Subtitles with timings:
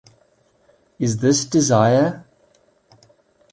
[0.97, 2.25] Is This Desire?